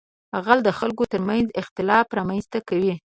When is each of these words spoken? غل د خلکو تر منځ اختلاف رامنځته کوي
غل 0.45 0.59
د 0.65 0.69
خلکو 0.79 1.03
تر 1.11 1.21
منځ 1.29 1.47
اختلاف 1.61 2.05
رامنځته 2.17 2.59
کوي 2.69 2.93